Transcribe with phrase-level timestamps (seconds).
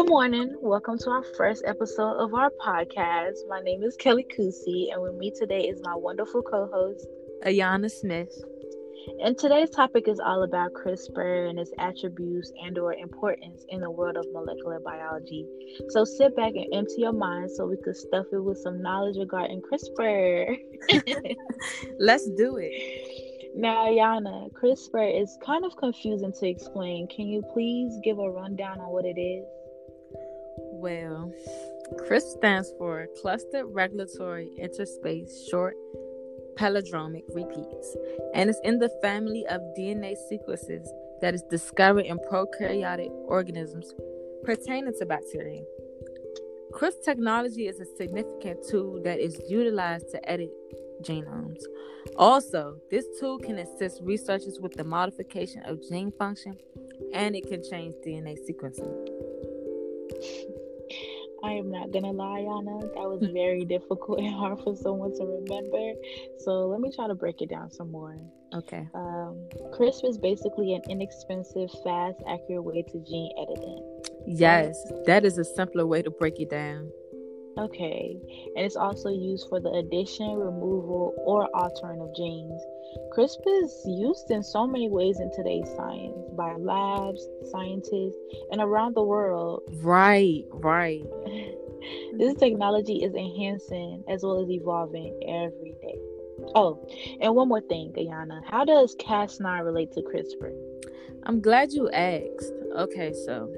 [0.00, 0.56] Good morning.
[0.62, 3.34] Welcome to our first episode of our podcast.
[3.50, 7.06] My name is Kelly Kusi, and with me today is my wonderful co-host,
[7.44, 8.32] Ayana Smith.
[9.22, 13.90] And today's topic is all about CRISPR and its attributes and or importance in the
[13.90, 15.46] world of molecular biology.
[15.90, 19.18] So sit back and empty your mind so we could stuff it with some knowledge
[19.18, 20.56] regarding CRISPR.
[21.98, 23.52] Let's do it.
[23.54, 27.06] Now, Ayana, CRISPR is kind of confusing to explain.
[27.14, 29.44] Can you please give a rundown on what it is?
[30.80, 31.30] Well,
[31.98, 35.76] CRISP stands for Clustered Regulatory Interspace Short
[36.54, 37.96] Palindromic Repeats,
[38.32, 40.90] and it's in the family of DNA sequences
[41.20, 43.92] that is discovered in prokaryotic organisms
[44.42, 45.60] pertaining to bacteria.
[46.72, 50.50] CRISP technology is a significant tool that is utilized to edit
[51.02, 51.60] genomes.
[52.16, 56.56] Also, this tool can assist researchers with the modification of gene function
[57.12, 58.96] and it can change DNA sequencing.
[61.42, 62.80] I am not gonna lie, Anna.
[62.80, 65.92] That was very difficult and hard for someone to remember.
[66.38, 68.16] So let me try to break it down some more.
[68.52, 68.88] Okay.
[68.94, 74.02] Um, CRISP is basically an inexpensive, fast, accurate way to gene editing.
[74.26, 76.90] Yes, that is a simpler way to break it down.
[77.58, 78.16] Okay,
[78.56, 82.60] and it's also used for the addition, removal, or altering of genes.
[83.12, 88.16] CRISPR is used in so many ways in today's science by labs, scientists,
[88.50, 89.62] and around the world.
[89.82, 91.02] Right, right.
[92.18, 95.98] this technology is enhancing as well as evolving every day.
[96.54, 96.84] Oh,
[97.20, 98.42] and one more thing, Guyana.
[98.46, 100.52] How does Cas9 relate to CRISPR?
[101.24, 102.52] I'm glad you asked.
[102.76, 103.52] Okay, so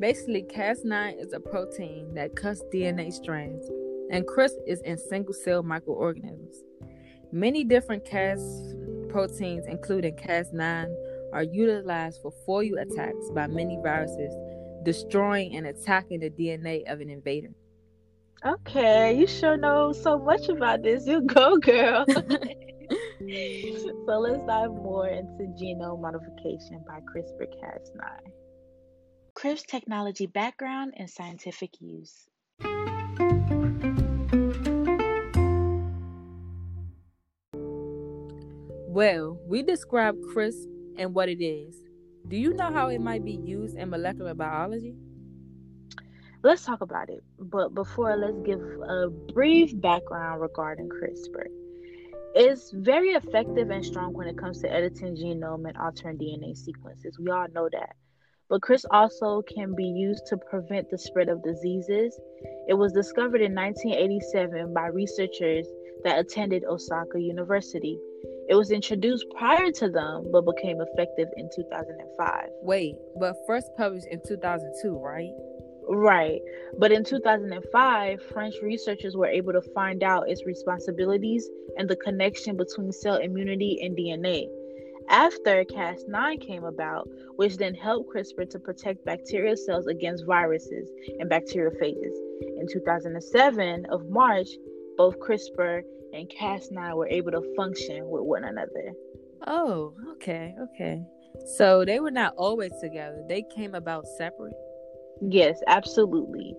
[0.00, 3.66] basically, Cas9 is a protein that cuts DNA strands,
[4.10, 6.56] and CRISP is in single cell microorganisms.
[7.32, 8.40] Many different Cas
[9.08, 10.94] proteins, including Cas9,
[11.32, 14.32] are utilized for foil attacks by many viruses,
[14.84, 17.50] destroying and attacking the DNA of an invader.
[18.44, 21.06] Okay, you sure know so much about this.
[21.06, 22.04] You go, girl.
[24.06, 28.35] so let's dive more into genome modification by CRISPR Cas9.
[29.36, 32.26] CRISP technology background and scientific use.
[38.88, 40.66] Well, we describe CRISP
[40.96, 41.76] and what it is.
[42.28, 44.94] Do you know how it might be used in molecular biology?
[46.42, 47.22] Let's talk about it.
[47.38, 51.48] But before, let's give a brief background regarding CRISPR.
[52.34, 57.18] It's very effective and strong when it comes to editing genome and altering DNA sequences.
[57.18, 57.96] We all know that.
[58.48, 62.18] But CRISPR also can be used to prevent the spread of diseases.
[62.68, 65.66] It was discovered in 1987 by researchers
[66.04, 67.98] that attended Osaka University.
[68.48, 72.48] It was introduced prior to them, but became effective in 2005.
[72.62, 75.32] Wait, but first published in 2002, right?
[75.88, 76.40] Right.
[76.78, 82.56] But in 2005, French researchers were able to find out its responsibilities and the connection
[82.56, 84.46] between cell immunity and DNA.
[85.08, 91.30] After Cas9 came about, which then helped CRISPR to protect bacterial cells against viruses and
[91.30, 92.14] bacteriophages.
[92.58, 94.48] In 2007 of March,
[94.96, 98.92] both CRISPR and Cas9 were able to function with one another.
[99.46, 101.04] Oh, okay, okay.
[101.56, 103.22] So they were not always together.
[103.28, 104.54] They came about separate.
[105.20, 106.54] Yes, absolutely.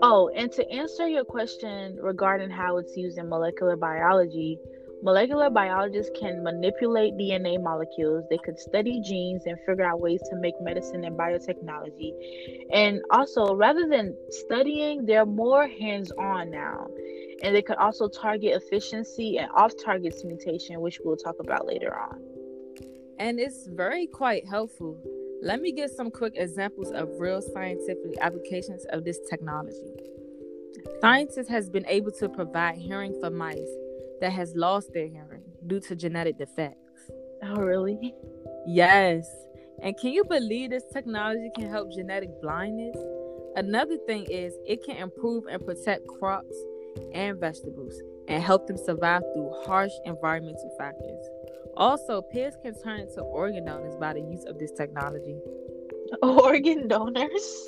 [0.00, 4.58] Oh, and to answer your question regarding how it's used in molecular biology,
[5.02, 8.24] molecular biologists can manipulate DNA molecules.
[8.30, 12.12] They could study genes and figure out ways to make medicine and biotechnology.
[12.72, 16.88] And also, rather than studying, they're more hands on now
[17.42, 21.94] and they could also target efficiency and off targets mutation, which we'll talk about later
[21.98, 22.22] on.
[23.18, 24.96] And it's very quite helpful.
[25.42, 29.92] Let me give some quick examples of real scientific applications of this technology.
[31.00, 33.58] Scientists has been able to provide hearing for mice
[34.22, 37.10] that has lost their hearing due to genetic defects.
[37.42, 38.14] Oh, really?
[38.68, 39.26] Yes.
[39.82, 42.96] And can you believe this technology can help genetic blindness?
[43.56, 46.54] Another thing is it can improve and protect crops
[47.12, 51.26] and vegetables and help them survive through harsh environmental factors.
[51.76, 55.36] Also, pigs can turn into organ donors by the use of this technology.
[56.22, 57.66] Organ donors?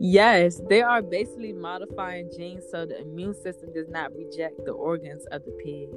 [0.00, 5.24] yes, they are basically modifying genes so the immune system does not reject the organs
[5.26, 5.96] of the pigs.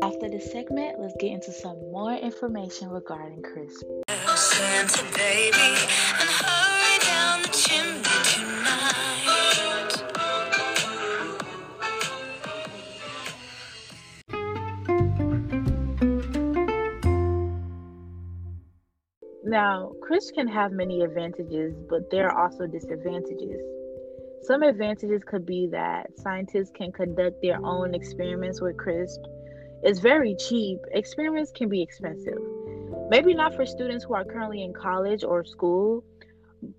[0.00, 4.36] After this segment, let's get into some more information regarding CRISPR.
[4.36, 9.07] Santa baby, and hurry down the chimney tonight.
[19.48, 23.62] Now, CRISPR can have many advantages, but there are also disadvantages.
[24.42, 29.24] Some advantages could be that scientists can conduct their own experiments with CRISPR.
[29.84, 30.80] It's very cheap.
[30.92, 32.36] Experiments can be expensive.
[33.08, 36.04] Maybe not for students who are currently in college or school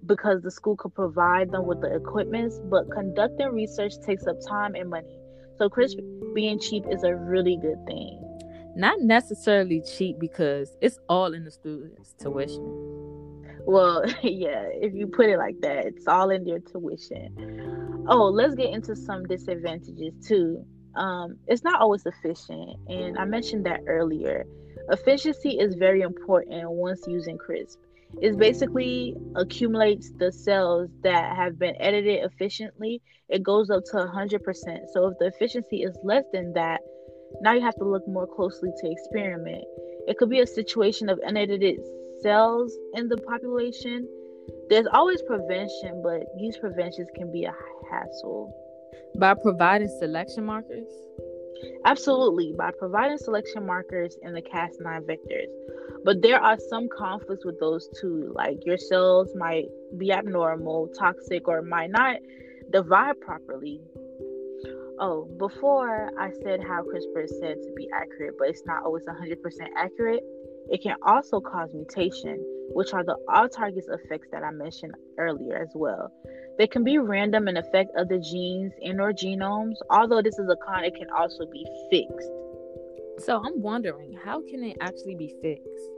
[0.05, 4.75] because the school could provide them with the equipment, but conducting research takes up time
[4.75, 5.17] and money.
[5.57, 8.28] So CRISPR being cheap is a really good thing.
[8.79, 12.63] Not necessarily cheap because it's all in the student's tuition.
[13.65, 18.05] Well, yeah, if you put it like that, it's all in your tuition.
[18.07, 20.65] Oh, let's get into some disadvantages too.
[20.95, 24.45] Um, it's not always efficient, and I mentioned that earlier.
[24.89, 27.75] Efficiency is very important once using CRISPR.
[28.21, 33.01] It basically accumulates the cells that have been edited efficiently.
[33.27, 34.39] It goes up to 100%.
[34.93, 36.79] So if the efficiency is less than that,
[37.41, 39.63] now you have to look more closely to experiment.
[40.07, 41.79] It could be a situation of unedited
[42.21, 44.07] cells in the population.
[44.69, 47.55] There's always prevention, but these preventions can be a
[47.91, 48.53] hassle.
[49.15, 50.87] By providing selection markers?
[51.85, 55.49] Absolutely, by providing selection markers in the Cas9 vectors.
[56.03, 59.65] But there are some conflicts with those too, like your cells might
[59.97, 62.17] be abnormal, toxic, or might not
[62.71, 63.81] divide properly.
[65.01, 69.03] Oh, before I said how CRISPR is said to be accurate, but it's not always
[69.05, 69.35] 100%
[69.77, 70.21] accurate,
[70.69, 72.35] it can also cause mutation,
[72.73, 76.11] which are the off target effects that I mentioned earlier as well.
[76.57, 79.75] They can be random and affect other genes in our genomes.
[79.89, 82.29] Although this is a con, it can also be fixed.
[83.19, 85.89] So I'm wondering, how can it actually be fixed?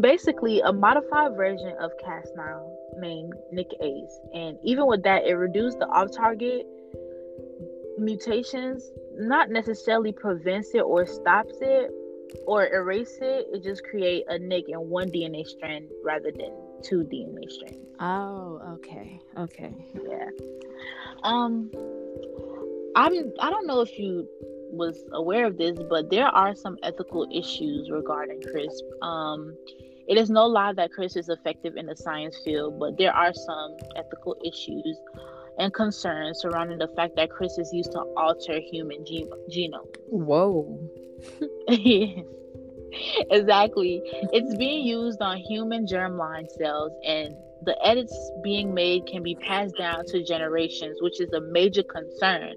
[0.00, 5.86] Basically, a modified version of Cas9 named NICase, and even with that, it reduced the
[5.86, 6.66] off-target
[7.98, 8.90] mutations.
[9.14, 11.90] Not necessarily prevents it or stops it
[12.46, 13.46] or erase it.
[13.52, 16.52] It just create a nick in one DNA strand rather than
[16.82, 17.78] two DNA strands.
[18.00, 20.28] Oh, okay, okay, yeah.
[21.22, 21.70] Um,
[22.94, 23.32] I'm.
[23.40, 24.28] I don't know if you
[24.70, 29.02] was aware of this, but there are some ethical issues regarding CRISPR.
[29.02, 29.56] Um,
[30.08, 33.32] it is no lie that CRISPR is effective in the science field, but there are
[33.32, 34.98] some ethical issues
[35.58, 39.86] and concerns surrounding the fact that CRISPR is used to alter human ge- genome.
[40.06, 40.78] Whoa.
[43.30, 44.02] exactly.
[44.32, 49.76] It's being used on human germline cells, and the edits being made can be passed
[49.76, 52.54] down to generations, which is a major concern.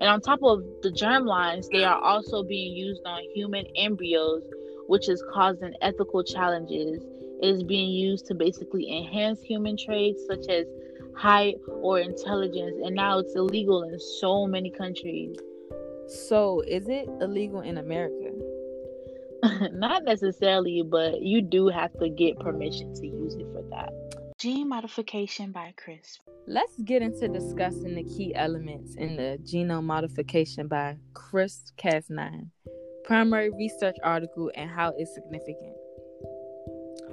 [0.00, 4.42] And on top of the germlines, they are also being used on human embryos,
[4.86, 7.02] which is causing ethical challenges.
[7.42, 10.66] It is being used to basically enhance human traits such as
[11.16, 15.36] height or intelligence, and now it's illegal in so many countries.
[16.28, 18.32] So, is it illegal in America?
[19.72, 24.34] Not necessarily, but you do have to get permission to use it for that.
[24.38, 26.18] Gene modification by CRISPR.
[26.48, 32.50] Let's get into discussing the key elements in the genome modification by CRISPR Cas9
[33.04, 35.76] primary research article and how it's significant.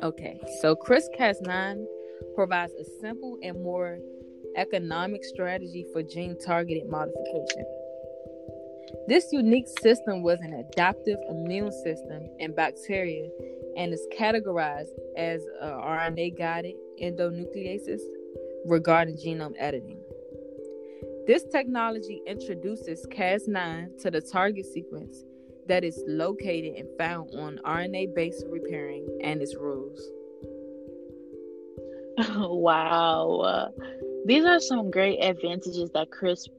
[0.02, 1.86] Okay, so CRISPR Cas9
[2.39, 4.00] provides a simple and more
[4.56, 7.65] economic strategy for gene targeted modification.
[9.09, 13.28] This unique system was an adaptive immune system in bacteria
[13.75, 17.99] and is categorized as an RNA guided endonucleases
[18.64, 19.99] regarding genome editing.
[21.28, 25.25] This technology introduces Cas9 to the target sequence
[25.68, 30.09] that is located and found on RNA based repairing and its rules.
[32.38, 33.71] wow.
[34.26, 36.49] These are some great advantages that CRISPR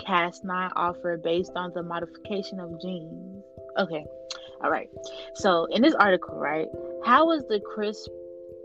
[0.00, 3.42] Cas9 offer based on the modification of genes.
[3.78, 4.04] Okay,
[4.62, 4.88] all right.
[5.34, 6.66] So, in this article, right,
[7.04, 8.08] how is the CRISPR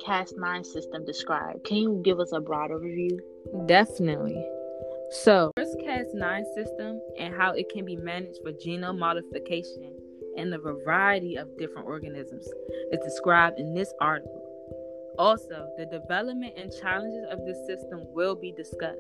[0.06, 1.64] Cas9 system described?
[1.64, 3.20] Can you give us a broad overview?
[3.68, 4.44] Definitely.
[5.12, 9.94] So, CRISPR Cas9 system and how it can be managed for genome modification
[10.38, 12.48] in a variety of different organisms
[12.92, 14.41] is described in this article.
[15.22, 18.98] Also, the development and challenges of this system will be discussed.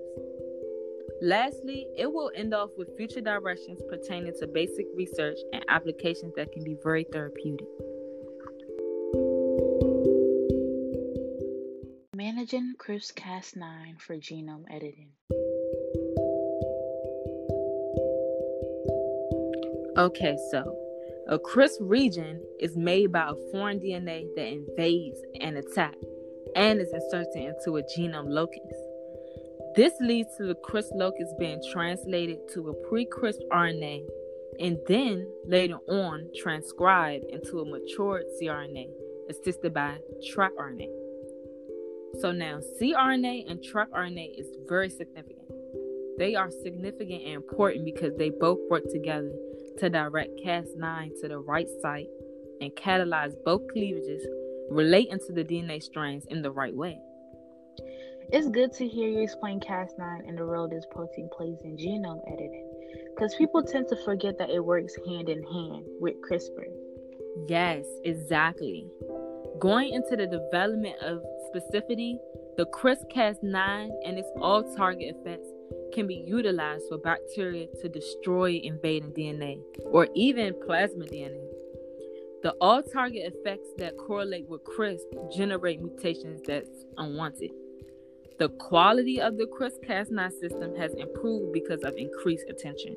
[1.19, 6.51] Lastly, it will end off with future directions pertaining to basic research and applications that
[6.51, 7.65] can be very therapeutic.
[12.13, 15.09] Managing CRISPR Cas9 for genome editing.
[19.97, 20.80] Okay, so
[21.31, 26.05] a CRISPR region is made by a foreign DNA that invades and attacks
[26.57, 28.75] and is inserted into a genome locus.
[29.77, 34.01] This leads to the CRISPR locus being translated to a pre CRISPR RNA
[34.59, 38.89] and then later on transcribed into a matured cRNA,
[39.29, 40.00] assisted by
[40.33, 40.89] track RNA.
[42.19, 45.47] So now, cRNA and track RNA is very significant.
[46.17, 49.31] They are significant and important because they both work together
[49.81, 52.05] to direct Cas9 to the right site
[52.61, 54.23] and catalyze both cleavages
[54.69, 57.00] relating to the DNA strands in the right way.
[58.31, 62.21] It's good to hear you explain Cas9 and the role this protein plays in genome
[62.31, 62.69] editing
[63.15, 66.65] because people tend to forget that it works hand in hand with CRISPR.
[67.47, 68.85] Yes, exactly.
[69.57, 72.17] Going into the development of specificity,
[72.57, 75.50] the CRISPR-Cas9 and its all-target effects
[75.93, 81.43] can be utilized for bacteria to destroy invading DNA or even plasmid DNA.
[82.43, 85.05] The all target effects that correlate with CRISP
[85.36, 87.51] generate mutations that's unwanted.
[88.39, 92.95] The quality of the CRISP Cas9 system has improved because of increased attention.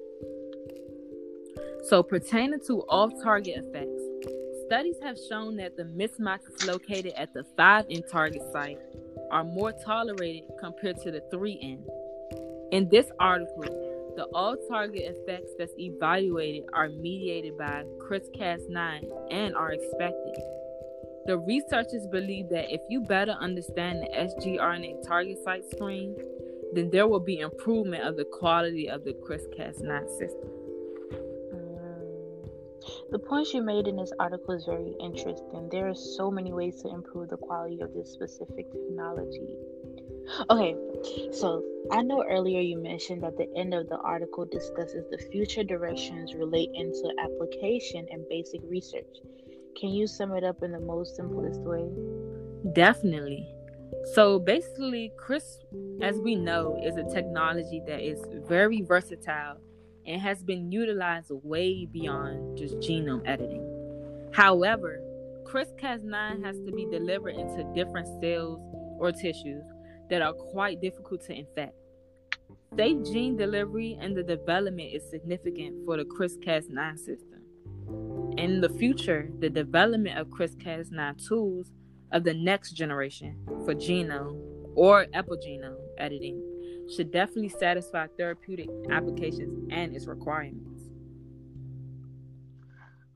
[1.85, 4.01] So, pertaining to off target effects,
[4.65, 8.79] studies have shown that the mismatches located at the 5N target site
[9.31, 11.85] are more tolerated compared to the 3N.
[12.75, 13.63] In this article,
[14.17, 20.35] the all target effects that's evaluated are mediated by CRISPR-Cas9 and are expected.
[21.27, 26.17] The researchers believe that if you better understand the sgRNA target site screen,
[26.73, 30.51] then there will be improvement of the quality of the CRISPR-Cas9 system.
[31.55, 32.49] Mm.
[33.13, 35.69] The points you made in this article is very interesting.
[35.71, 39.55] There are so many ways to improve the quality of this specific technology.
[40.51, 40.75] Okay,
[41.33, 45.63] so I know earlier you mentioned that the end of the article discusses the future
[45.63, 49.05] directions relating to application and basic research.
[49.79, 51.85] Can you sum it up in the most simplest way?
[52.73, 53.47] Definitely.
[54.15, 55.61] So basically, CRISP,
[56.01, 59.59] as we know, is a technology that is very versatile
[60.07, 64.31] and has been utilized way beyond just genome editing.
[64.33, 65.01] However,
[65.45, 68.61] CRISPR Cas9 has to be delivered into different cells
[68.99, 69.65] or tissues
[70.11, 71.75] that are quite difficult to infect.
[72.77, 77.41] Safe gene delivery and the development is significant for the CRISPR-Cas9 system.
[78.37, 81.71] In the future, the development of CRISPR-Cas9 tools
[82.11, 84.41] of the next generation for genome
[84.75, 86.43] or epigenome editing
[86.95, 90.83] should definitely satisfy therapeutic applications and its requirements.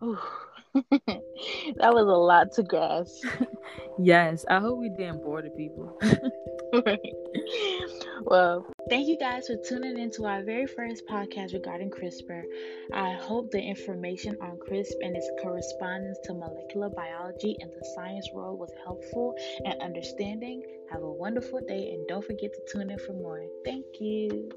[1.77, 3.25] That was a lot to grasp.
[3.99, 5.99] yes, I hope we didn't bore the people.
[8.25, 12.43] well, thank you guys for tuning into our very first podcast regarding CRISPR.
[12.93, 18.29] I hope the information on CRISP and its correspondence to molecular biology and the science
[18.33, 20.63] world was helpful and understanding.
[20.91, 23.45] Have a wonderful day and don't forget to tune in for more.
[23.65, 24.51] Thank you.